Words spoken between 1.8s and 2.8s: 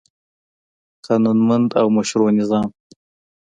او مشروع نظام